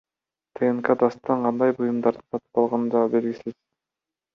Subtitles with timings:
[0.59, 3.61] ТНК Дастан кандай буюмдарды сатып алганы да белгисиз.